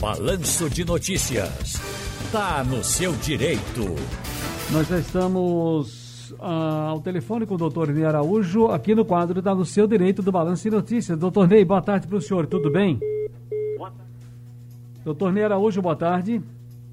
Balanço 0.00 0.68
de 0.68 0.84
Notícias. 0.84 1.74
Tá 2.30 2.62
no 2.64 2.82
seu 2.84 3.12
direito. 3.12 3.82
Nós 4.72 4.88
já 4.88 4.98
estamos 4.98 6.34
ah, 6.40 6.88
ao 6.90 7.00
telefone 7.00 7.46
com 7.46 7.54
o 7.54 7.58
doutor 7.58 7.88
Ney 7.88 8.04
Araújo, 8.04 8.66
aqui 8.66 8.94
no 8.94 9.04
quadro 9.04 9.40
Tá 9.40 9.54
no 9.54 9.64
seu 9.64 9.86
direito 9.86 10.22
do 10.22 10.30
Balanço 10.32 10.64
de 10.64 10.70
Notícias. 10.70 11.18
Doutor 11.18 11.48
Ney, 11.48 11.64
boa 11.64 11.80
tarde 11.80 12.06
para 12.06 12.16
o 12.16 12.20
senhor, 12.20 12.46
tudo 12.46 12.70
bem? 12.70 12.98
Boa 13.78 13.90
tarde. 13.90 14.10
Doutor 15.04 15.32
Ney 15.32 15.44
Araújo, 15.44 15.80
boa 15.80 15.96
tarde. 15.96 16.42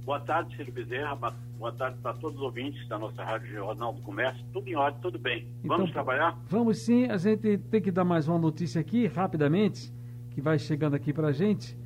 Boa 0.05 0.19
tarde, 0.19 0.55
Ciro 0.55 0.71
Bezerra. 0.71 1.15
Boa 1.57 1.71
tarde 1.71 1.97
para 2.01 2.13
todos 2.13 2.37
os 2.37 2.43
ouvintes 2.43 2.87
da 2.87 2.97
nossa 2.99 3.23
Rádio 3.23 3.51
Jornal 3.53 3.93
do 3.93 4.01
Comércio. 4.01 4.43
Tudo 4.53 4.67
em 4.67 4.75
ordem, 4.75 5.01
tudo 5.01 5.17
bem. 5.17 5.47
Vamos 5.63 5.89
Então, 5.89 5.93
trabalhar? 5.93 6.37
Vamos 6.49 6.79
sim, 6.79 7.05
a 7.05 7.17
gente 7.17 7.57
tem 7.57 7.81
que 7.81 7.91
dar 7.91 8.03
mais 8.03 8.27
uma 8.27 8.37
notícia 8.37 8.79
aqui, 8.81 9.07
rapidamente, 9.07 9.91
que 10.31 10.41
vai 10.41 10.59
chegando 10.59 10.95
aqui 10.95 11.11
para 11.13 11.29
a 11.29 11.31
gente. 11.31 11.77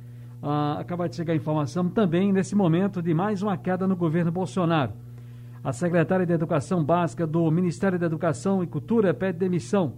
Ah, 0.42 0.76
acaba 0.78 1.08
de 1.08 1.16
chegar 1.16 1.32
a 1.32 1.36
informação 1.36 1.88
também, 1.88 2.32
nesse 2.32 2.54
momento, 2.54 3.02
de 3.02 3.12
mais 3.12 3.42
uma 3.42 3.56
queda 3.56 3.86
no 3.86 3.96
governo 3.96 4.30
Bolsonaro. 4.30 4.92
A 5.64 5.72
secretária 5.72 6.24
de 6.24 6.32
Educação 6.32 6.84
Básica 6.84 7.26
do 7.26 7.50
Ministério 7.50 7.98
da 7.98 8.06
Educação 8.06 8.62
e 8.62 8.66
Cultura 8.66 9.12
pede 9.12 9.38
demissão. 9.38 9.94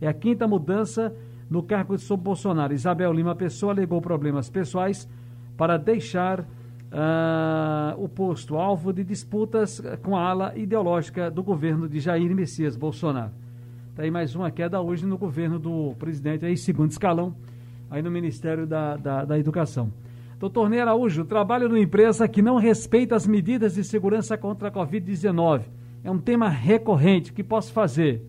É 0.00 0.08
a 0.08 0.14
quinta 0.14 0.48
mudança 0.48 1.14
no 1.50 1.62
cargo 1.62 1.96
de 1.96 2.02
sob 2.02 2.22
Bolsonaro. 2.22 2.72
Isabel 2.72 3.12
Lima 3.12 3.34
Pessoa 3.34 3.72
alegou 3.72 4.00
problemas 4.00 4.48
pessoais 4.48 5.08
para 5.56 5.76
deixar 5.76 6.46
ah, 6.90 7.94
o 7.98 8.08
posto 8.08 8.56
alvo 8.56 8.92
de 8.92 9.04
disputas 9.04 9.82
com 10.02 10.16
a 10.16 10.22
ala 10.22 10.56
ideológica 10.56 11.30
do 11.30 11.42
governo 11.42 11.88
de 11.88 12.00
Jair 12.00 12.34
Messias 12.34 12.74
Bolsonaro. 12.74 13.32
Está 13.90 14.02
aí 14.02 14.10
mais 14.10 14.34
uma 14.34 14.50
queda 14.50 14.80
hoje 14.80 15.04
no 15.06 15.18
governo 15.18 15.58
do 15.58 15.94
presidente, 15.98 16.44
aí 16.44 16.56
segundo 16.56 16.90
escalão, 16.90 17.36
aí 17.94 18.02
no 18.02 18.10
Ministério 18.10 18.66
da, 18.66 18.96
da, 18.96 19.24
da 19.24 19.38
Educação. 19.38 19.92
Doutor 20.40 20.68
Ney 20.68 20.80
Araújo, 20.80 21.24
trabalho 21.24 21.68
numa 21.68 21.78
empresa 21.78 22.26
que 22.26 22.42
não 22.42 22.56
respeita 22.56 23.14
as 23.14 23.24
medidas 23.24 23.76
de 23.76 23.84
segurança 23.84 24.36
contra 24.36 24.66
a 24.66 24.70
Covid-19. 24.70 25.62
É 26.02 26.10
um 26.10 26.18
tema 26.18 26.48
recorrente. 26.48 27.30
O 27.30 27.34
que 27.34 27.44
posso 27.44 27.72
fazer? 27.72 28.20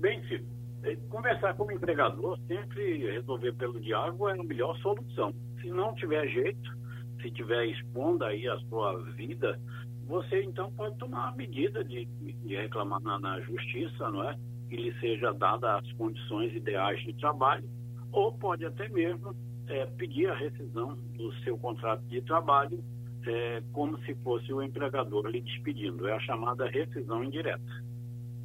Bem, 0.00 0.22
Ciro, 0.26 0.44
eh, 0.82 0.96
conversar 1.10 1.54
como 1.54 1.72
empregador, 1.72 2.38
sempre 2.48 3.10
resolver 3.12 3.52
pelo 3.52 3.78
diálogo 3.78 4.28
é 4.30 4.32
a 4.32 4.42
melhor 4.42 4.74
solução. 4.78 5.34
Se 5.60 5.68
não 5.68 5.94
tiver 5.94 6.26
jeito, 6.28 6.74
se 7.20 7.30
tiver 7.30 7.66
expondo 7.66 8.24
aí 8.24 8.48
a 8.48 8.58
sua 8.60 8.98
vida, 9.12 9.60
você 10.06 10.42
então 10.42 10.72
pode 10.72 10.96
tomar 10.96 11.28
a 11.28 11.32
medida 11.32 11.84
de, 11.84 12.06
de 12.06 12.56
reclamar 12.56 13.00
na, 13.02 13.18
na 13.18 13.40
justiça, 13.42 14.08
não 14.08 14.26
é? 14.26 14.34
Que 14.70 14.76
lhe 14.76 15.00
seja 15.00 15.34
dada 15.34 15.76
as 15.76 15.92
condições 15.92 16.54
ideais 16.54 16.98
de 17.02 17.12
trabalho, 17.12 17.68
ou 18.12 18.32
pode 18.32 18.64
até 18.64 18.88
mesmo 18.88 19.34
eh, 19.68 19.86
pedir 19.96 20.28
a 20.30 20.34
rescisão 20.34 20.96
do 21.16 21.32
seu 21.44 21.58
contrato 21.58 22.02
de 22.06 22.20
trabalho, 22.22 22.82
eh, 23.26 23.62
como 23.72 23.98
se 24.04 24.14
fosse 24.16 24.52
o 24.52 24.62
empregador 24.62 25.26
lhe 25.26 25.40
despedindo. 25.40 26.06
É 26.08 26.14
a 26.14 26.20
chamada 26.20 26.66
rescisão 26.68 27.22
indireta. 27.22 27.88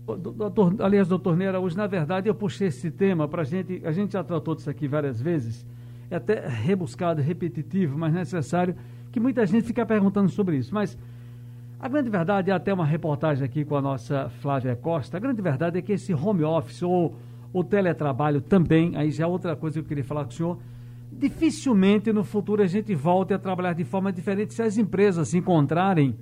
Doutor, 0.05 0.75
aliás, 0.81 1.07
doutor 1.07 1.37
Ney 1.37 1.47
Araújo, 1.47 1.77
na 1.77 1.87
verdade 1.87 2.27
eu 2.27 2.35
puxei 2.35 2.67
esse 2.67 2.91
tema 2.91 3.25
para 3.25 3.43
a 3.43 3.45
gente, 3.45 3.81
a 3.85 3.91
gente 3.93 4.11
já 4.11 4.23
tratou 4.23 4.53
disso 4.53 4.69
aqui 4.69 4.85
várias 4.85 5.21
vezes, 5.21 5.65
é 6.11 6.17
até 6.17 6.45
rebuscado, 6.45 7.21
repetitivo, 7.21 7.97
mas 7.97 8.13
necessário, 8.13 8.75
que 9.13 9.19
muita 9.19 9.45
gente 9.45 9.65
fica 9.65 9.85
perguntando 9.85 10.27
sobre 10.27 10.57
isso. 10.57 10.75
Mas 10.75 10.97
a 11.79 11.87
grande 11.87 12.09
verdade, 12.09 12.51
é 12.51 12.53
até 12.53 12.73
uma 12.73 12.85
reportagem 12.85 13.45
aqui 13.45 13.63
com 13.63 13.77
a 13.77 13.81
nossa 13.81 14.27
Flávia 14.41 14.75
Costa, 14.75 15.15
a 15.15 15.19
grande 15.21 15.41
verdade 15.41 15.79
é 15.79 15.81
que 15.81 15.93
esse 15.93 16.13
home 16.13 16.43
office 16.43 16.83
ou 16.83 17.15
o 17.53 17.63
teletrabalho 17.63 18.41
também, 18.41 18.95
aí 18.97 19.11
já 19.11 19.23
é 19.25 19.27
outra 19.27 19.55
coisa 19.55 19.75
que 19.75 19.79
eu 19.81 19.87
queria 19.87 20.03
falar 20.03 20.23
com 20.25 20.31
o 20.31 20.33
senhor, 20.33 20.57
dificilmente 21.11 22.11
no 22.11 22.23
futuro 22.23 22.63
a 22.63 22.67
gente 22.67 22.93
volte 22.95 23.33
a 23.33 23.37
trabalhar 23.39 23.73
de 23.73 23.83
forma 23.83 24.11
diferente 24.11 24.53
se 24.53 24.61
as 24.63 24.77
empresas 24.77 25.29
se 25.29 25.37
encontrarem 25.37 26.15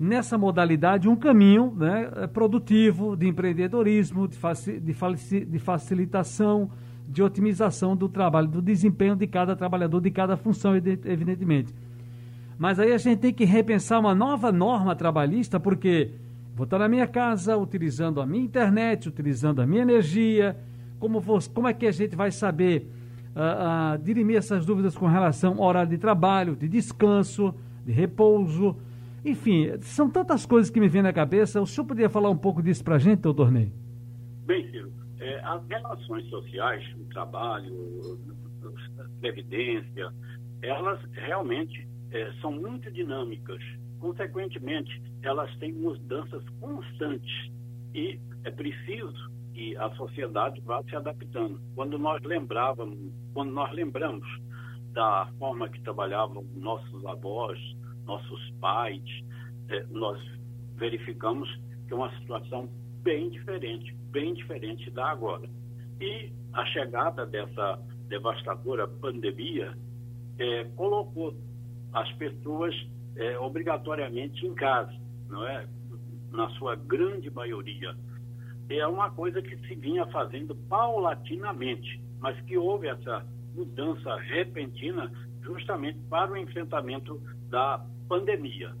nessa 0.00 0.36
modalidade 0.38 1.08
um 1.08 1.16
caminho 1.16 1.72
né, 1.76 2.26
produtivo 2.32 3.16
de 3.16 3.28
empreendedorismo, 3.28 4.26
de, 4.26 4.36
faci- 4.36 4.80
de 4.80 4.92
falici- 4.94 5.44
de 5.44 5.58
facilitação, 5.58 6.70
de 7.08 7.22
otimização 7.22 7.94
do 7.96 8.08
trabalho, 8.08 8.48
do 8.48 8.60
desempenho 8.60 9.14
de 9.14 9.26
cada 9.26 9.54
trabalhador, 9.54 10.00
de 10.00 10.10
cada 10.10 10.36
função, 10.36 10.74
evidentemente. 10.74 11.72
Mas 12.58 12.78
aí 12.78 12.92
a 12.92 12.98
gente 12.98 13.18
tem 13.20 13.32
que 13.32 13.44
repensar 13.44 14.00
uma 14.00 14.14
nova 14.14 14.50
norma 14.50 14.96
trabalhista, 14.96 15.60
porque 15.60 16.10
vou 16.56 16.64
estar 16.64 16.78
na 16.78 16.88
minha 16.88 17.06
casa, 17.06 17.54
utilizando 17.54 18.18
a 18.18 18.26
minha 18.26 18.42
internet, 18.42 19.10
utilizando 19.10 19.60
a 19.60 19.66
minha 19.66 19.82
energia. 19.82 20.56
Como, 20.98 21.22
como 21.52 21.68
é 21.68 21.74
que 21.74 21.86
a 21.86 21.92
gente 21.92 22.16
vai 22.16 22.30
saber 22.30 22.90
ah, 23.34 23.92
ah, 23.92 23.96
dirimir 23.98 24.38
essas 24.38 24.64
dúvidas 24.64 24.96
com 24.96 25.06
relação 25.06 25.62
ao 25.62 25.68
horário 25.68 25.90
de 25.90 25.98
trabalho, 25.98 26.56
de 26.56 26.66
descanso, 26.66 27.54
de 27.84 27.92
repouso? 27.92 28.74
Enfim, 29.22 29.70
são 29.80 30.08
tantas 30.08 30.46
coisas 30.46 30.70
que 30.70 30.80
me 30.80 30.88
vêm 30.88 31.02
na 31.02 31.12
cabeça. 31.12 31.60
O 31.60 31.66
senhor 31.66 31.86
poderia 31.86 32.08
falar 32.08 32.30
um 32.30 32.36
pouco 32.38 32.62
disso 32.62 32.82
para 32.82 32.94
a 32.94 32.98
gente, 32.98 33.20
doutor 33.20 33.52
Ney? 33.52 33.70
Bem, 34.46 34.66
Ciro, 34.70 34.90
eh, 35.20 35.40
as 35.44 35.66
relações 35.68 36.24
sociais, 36.30 36.82
o 36.98 37.04
trabalho, 37.12 38.18
a 38.98 39.20
previdência, 39.20 40.10
elas 40.62 41.00
realmente 41.12 41.86
eh, 42.12 42.32
são 42.40 42.50
muito 42.50 42.90
dinâmicas. 42.90 43.60
Consequentemente, 44.00 45.02
elas 45.22 45.54
têm 45.56 45.72
mudanças 45.72 46.42
constantes 46.60 47.50
e 47.94 48.20
é 48.44 48.50
preciso 48.50 49.30
que 49.54 49.76
a 49.76 49.90
sociedade 49.96 50.60
vá 50.60 50.82
se 50.84 50.94
adaptando. 50.94 51.60
Quando 51.74 51.98
nós 51.98 52.22
lembrávamos, 52.22 52.98
quando 53.32 53.52
nós 53.52 53.72
lembramos 53.72 54.26
da 54.92 55.30
forma 55.38 55.68
que 55.68 55.80
trabalhavam 55.80 56.44
nossos 56.54 57.04
avós, 57.06 57.58
nossos 58.04 58.50
pais, 58.60 59.02
eh, 59.68 59.86
nós 59.90 60.20
verificamos 60.76 61.48
que 61.86 61.92
é 61.92 61.96
uma 61.96 62.14
situação 62.18 62.68
bem 63.02 63.30
diferente, 63.30 63.94
bem 64.10 64.34
diferente 64.34 64.90
da 64.90 65.10
agora. 65.10 65.48
E 66.00 66.32
a 66.52 66.64
chegada 66.66 67.24
dessa 67.24 67.80
devastadora 68.08 68.86
pandemia 68.86 69.76
eh, 70.38 70.64
colocou 70.76 71.34
as 71.92 72.12
pessoas 72.14 72.74
eh, 73.16 73.38
obrigatoriamente 73.38 74.46
em 74.46 74.54
casa, 74.54 74.92
não 75.28 75.46
é? 75.46 75.66
Na 76.32 76.48
sua 76.50 76.76
grande 76.76 77.30
maioria. 77.30 77.94
É 78.68 78.86
uma 78.86 79.10
coisa 79.10 79.40
que 79.40 79.56
se 79.66 79.74
vinha 79.74 80.06
fazendo 80.06 80.54
paulatinamente, 80.68 82.00
mas 82.20 82.38
que 82.42 82.56
houve 82.56 82.88
essa 82.88 83.24
mudança 83.54 84.16
repentina 84.16 85.10
justamente 85.42 85.98
para 86.10 86.32
o 86.32 86.36
enfrentamento 86.36 87.20
da 87.48 87.84
pandemia. 88.08 88.74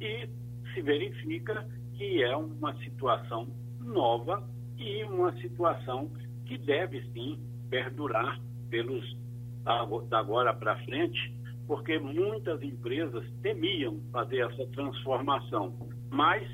E 0.00 0.28
se 0.72 0.82
verifica 0.82 1.66
que 1.94 2.22
é 2.22 2.36
uma 2.36 2.74
situação 2.78 3.48
nova 3.80 4.42
e 4.78 5.04
uma 5.04 5.32
situação 5.40 6.10
que 6.46 6.58
deve 6.58 7.02
sim 7.12 7.38
perdurar 7.70 8.40
pelos 8.70 9.16
da 9.64 10.18
agora 10.18 10.54
para 10.54 10.76
frente, 10.84 11.34
porque 11.66 11.98
muitas 11.98 12.62
empresas 12.62 13.24
temiam 13.42 14.00
fazer 14.12 14.38
essa 14.38 14.66
transformação, 14.68 15.74
mas 16.10 16.46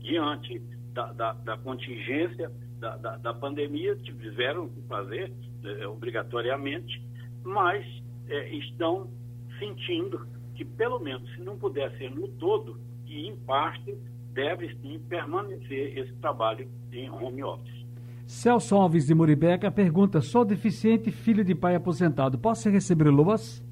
diante 0.00 0.58
da, 0.92 1.12
da, 1.12 1.32
da 1.32 1.58
contingência 1.58 2.50
da, 2.78 2.96
da, 2.96 3.16
da, 3.16 3.34
pandemia 3.34 3.96
tiveram 3.96 4.68
que 4.68 4.80
fazer 4.82 5.32
eh, 5.64 5.86
obrigatoriamente, 5.86 7.02
mas 7.42 7.84
eh, 8.28 8.56
estão 8.56 9.10
sentindo 9.58 10.26
que 10.54 10.64
pelo 10.64 10.98
menos 10.98 11.28
se 11.34 11.40
não 11.40 11.56
puder 11.56 11.96
ser 11.96 12.10
no 12.10 12.28
todo, 12.28 12.78
que 13.06 13.26
em 13.26 13.36
parte 13.36 13.96
deve 14.32 14.74
sim 14.82 14.98
permanecer 15.08 15.98
esse 15.98 16.12
trabalho 16.14 16.68
em 16.92 17.10
home 17.10 17.42
office. 17.42 17.84
Celso 18.26 18.74
Alves 18.76 19.06
de 19.06 19.14
Muribeca 19.14 19.70
pergunta: 19.70 20.20
sou 20.20 20.44
deficiente 20.44 21.10
filho 21.10 21.44
de 21.44 21.54
pai 21.54 21.74
aposentado, 21.74 22.38
posso 22.38 22.68
receber 22.70 23.10
luas? 23.10 23.62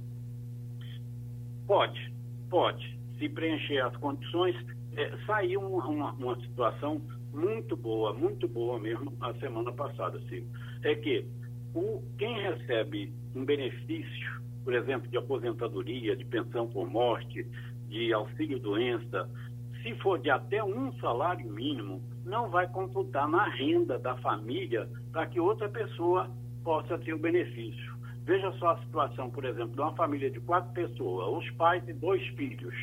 Pode, 1.72 2.12
pode. 2.50 3.00
Se 3.18 3.30
preencher 3.30 3.78
as 3.78 3.96
condições, 3.96 4.54
é, 4.94 5.16
saiu 5.26 5.58
uma, 5.62 5.88
uma, 5.88 6.12
uma, 6.12 6.36
situação 6.42 7.00
muito 7.32 7.74
boa, 7.74 8.12
muito 8.12 8.46
boa 8.46 8.78
mesmo 8.78 9.10
a 9.22 9.32
semana 9.36 9.72
passada, 9.72 10.20
Silvio. 10.28 10.50
É 10.82 10.94
que 10.94 11.24
o, 11.74 12.02
quem 12.18 12.38
recebe 12.42 13.10
um 13.34 13.46
benefício, 13.46 14.42
por 14.62 14.74
exemplo, 14.74 15.08
de 15.08 15.16
aposentadoria, 15.16 16.14
de 16.14 16.26
pensão 16.26 16.68
por 16.68 16.86
morte, 16.90 17.42
de 17.88 18.12
auxílio-doença, 18.12 19.26
se 19.82 19.94
for 19.94 20.18
de 20.18 20.28
até 20.28 20.62
um 20.62 20.92
salário 20.98 21.50
mínimo, 21.50 22.02
não 22.26 22.50
vai 22.50 22.68
computar 22.68 23.26
na 23.26 23.48
renda 23.48 23.98
da 23.98 24.14
família 24.18 24.86
para 25.10 25.26
que 25.26 25.40
outra 25.40 25.70
pessoa 25.70 26.30
possa 26.62 26.98
ter 26.98 27.14
o 27.14 27.18
benefício. 27.18 28.01
Veja 28.24 28.52
só 28.52 28.70
a 28.70 28.78
situação, 28.78 29.30
por 29.30 29.44
exemplo, 29.44 29.72
de 29.72 29.80
uma 29.80 29.94
família 29.96 30.30
de 30.30 30.40
quatro 30.40 30.72
pessoas, 30.72 31.44
os 31.44 31.50
pais 31.56 31.82
e 31.88 31.92
dois 31.92 32.24
filhos. 32.28 32.74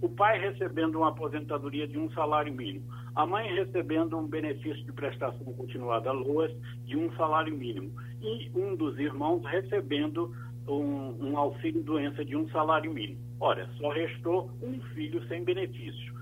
O 0.00 0.08
pai 0.08 0.40
recebendo 0.40 0.96
uma 0.96 1.10
aposentadoria 1.10 1.86
de 1.86 1.98
um 1.98 2.10
salário 2.12 2.52
mínimo, 2.52 2.84
a 3.14 3.26
mãe 3.26 3.54
recebendo 3.54 4.18
um 4.18 4.26
benefício 4.26 4.82
de 4.84 4.92
prestação 4.92 5.44
continuada 5.52 6.10
LOAS 6.10 6.50
de 6.86 6.96
um 6.96 7.12
salário 7.16 7.54
mínimo, 7.54 7.92
e 8.20 8.50
um 8.54 8.74
dos 8.74 8.98
irmãos 8.98 9.44
recebendo 9.44 10.34
um, 10.66 11.28
um 11.28 11.36
auxílio 11.36 11.82
doença 11.82 12.24
de 12.24 12.36
um 12.36 12.48
salário 12.48 12.92
mínimo. 12.92 13.20
Ora, 13.38 13.68
só 13.78 13.90
restou 13.90 14.50
um 14.62 14.80
filho 14.94 15.26
sem 15.28 15.44
benefício. 15.44 16.14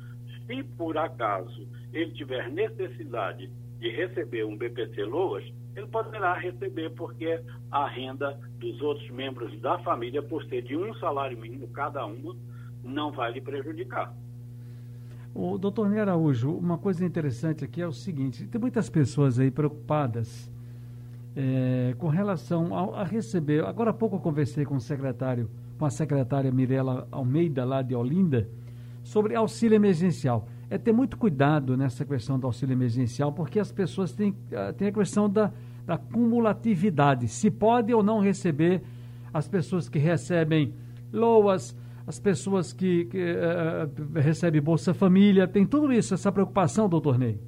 Se 0.47 0.63
por 0.77 0.99
acaso 0.99 1.69
ele 1.93 2.11
tiver 2.13 2.51
necessidade 2.51 3.51
de 3.79 3.89
receber 3.91 4.45
um 4.45 4.57
BPC 4.57 5.05
Loas, 5.05 5.45
ele 5.77 5.87
poderá 5.87 6.35
receber 6.35 6.91
porque 6.91 7.41
a 7.71 7.87
renda 7.89 8.39
dos 8.59 8.81
outros 8.81 9.09
membros 9.11 9.59
da 9.61 9.79
família, 9.81 10.23
por 10.23 10.45
ser 10.45 10.63
de 10.63 10.77
um 10.77 10.95
salário 10.95 11.39
mínimo 11.39 11.69
cada 11.69 12.05
uma, 12.05 12.37
não 12.83 13.13
vai 13.13 13.33
lhe 13.33 13.41
prejudicar. 13.41 14.15
O 15.35 15.57
doutor 15.59 15.89
Ney 15.89 16.01
Araújo, 16.01 16.53
uma 16.53 16.77
coisa 16.77 17.05
interessante 17.05 17.65
aqui 17.65 17.81
é 17.81 17.87
o 17.87 17.93
seguinte: 17.93 18.47
tem 18.49 18.61
muitas 18.61 18.91
pessoas 18.91 19.39
aí 19.39 19.51
preocupadas 19.51 20.51
é, 21.37 21.95
com 21.99 22.09
relação 22.09 22.75
a, 22.95 23.05
receber. 23.05 23.65
Agora 23.65 23.91
há 23.91 23.95
pouco 23.95 24.17
eu 24.17 24.21
conversei 24.21 24.65
com 24.65 24.75
o 24.75 24.81
secretário, 24.81 25.49
com 25.79 25.85
a 25.85 25.91
secretária 25.91 26.51
Mirela 26.51 27.07
Almeida, 27.13 27.65
lá 27.65 27.81
de 27.81 27.95
Olinda, 27.95 28.49
sobre 29.05 29.37
auxílio 29.37 29.77
emergencial. 29.77 30.49
É 30.71 30.79
ter 30.79 30.93
muito 30.93 31.19
cuidado 31.19 31.77
nessa 31.77 32.05
questão 32.05 32.39
do 32.39 32.47
auxílio 32.47 32.73
emergencial, 32.73 33.33
porque 33.33 33.59
as 33.59 33.73
pessoas 33.73 34.13
têm, 34.13 34.35
ah, 34.55 34.73
têm 34.73 34.89
a 34.89 34.93
questão 34.93 35.29
da, 35.29 35.53
da 35.85 35.99
cumulatividade. 35.99 37.27
Se 37.29 37.51
pode 37.51 37.93
ou 37.93 38.03
não 38.03 38.21
receber 38.21 38.81
as 39.35 39.49
pessoas 39.49 39.89
que 39.89 39.99
recebem 39.99 40.73
loas, 41.13 41.77
as 42.07 42.19
pessoas 42.19 42.73
que, 42.73 43.05
que 43.07 43.19
uh, 43.19 44.19
recebem 44.19 44.61
Bolsa 44.61 44.95
Família, 44.95 45.47
tem 45.47 45.67
tudo 45.67 45.93
isso, 45.93 46.15
essa 46.15 46.33
preocupação, 46.33 46.89
doutor 46.89 47.19
Ney? 47.19 47.39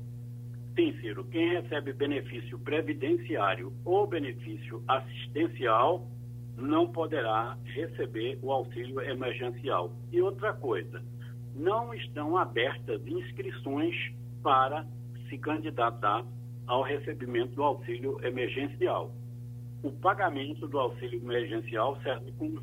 Sim, 0.75 0.94
Ciro. 1.00 1.25
Quem 1.25 1.60
recebe 1.60 1.92
benefício 1.92 2.58
previdenciário 2.58 3.72
ou 3.84 4.06
benefício 4.06 4.82
assistencial 4.88 6.08
não 6.56 6.90
poderá 6.90 7.56
receber 7.64 8.38
o 8.42 8.50
auxílio 8.50 9.00
emergencial. 9.00 9.92
E 10.10 10.20
outra 10.20 10.52
coisa, 10.52 11.02
não 11.54 11.93
estão 11.94 12.37
abertas 12.37 13.06
inscrições 13.06 13.94
para 14.43 14.87
se 15.28 15.38
candidatar 15.38 16.25
ao 16.66 16.82
recebimento 16.82 17.54
do 17.54 17.62
auxílio 17.62 18.19
emergencial. 18.25 19.12
O 19.82 19.90
pagamento 19.90 20.66
do 20.69 20.78
auxílio 20.78 21.20
emergencial 21.20 21.99
serve 22.02 22.32
com, 22.32 22.58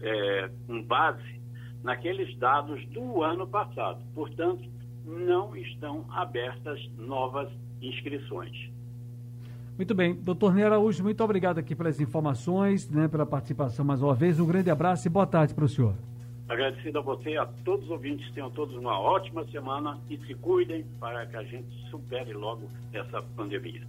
é, 0.00 0.50
com 0.66 0.82
base 0.82 1.40
naqueles 1.82 2.36
dados 2.38 2.84
do 2.86 3.22
ano 3.22 3.46
passado. 3.46 4.02
Portanto, 4.14 4.64
não 5.04 5.54
estão 5.54 6.06
abertas 6.10 6.80
novas 6.96 7.50
inscrições. 7.82 8.72
Muito 9.76 9.94
bem. 9.94 10.14
Doutor 10.14 10.54
Ney 10.54 10.64
Araújo, 10.64 11.02
muito 11.02 11.22
obrigado 11.22 11.58
aqui 11.58 11.74
pelas 11.74 12.00
informações, 12.00 12.88
né, 12.88 13.08
pela 13.08 13.26
participação 13.26 13.84
mais 13.84 14.00
uma 14.00 14.14
vez. 14.14 14.38
Um 14.38 14.46
grande 14.46 14.70
abraço 14.70 15.06
e 15.06 15.10
boa 15.10 15.26
tarde 15.26 15.52
para 15.52 15.64
o 15.64 15.68
senhor. 15.68 15.94
Agradecido 16.48 16.98
a 16.98 17.02
você 17.02 17.30
e 17.30 17.38
a 17.38 17.46
todos 17.64 17.86
os 17.86 17.90
ouvintes. 17.90 18.30
Tenham 18.32 18.50
todos 18.50 18.76
uma 18.76 18.98
ótima 19.00 19.44
semana 19.46 19.98
e 20.10 20.18
se 20.18 20.34
cuidem 20.34 20.84
para 21.00 21.26
que 21.26 21.36
a 21.36 21.42
gente 21.42 21.68
supere 21.90 22.32
logo 22.34 22.68
essa 22.92 23.22
pandemia. 23.22 23.82